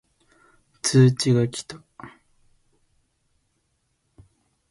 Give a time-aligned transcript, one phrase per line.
[0.81, 1.79] 通知が来た